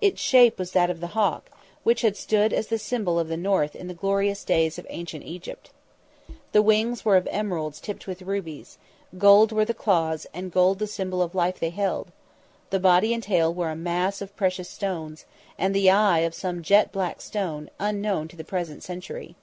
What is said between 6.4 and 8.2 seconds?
The wings were of emeralds tipped